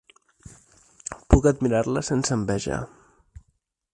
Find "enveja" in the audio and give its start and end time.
2.39-2.83